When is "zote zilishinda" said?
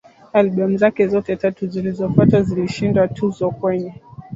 2.43-3.07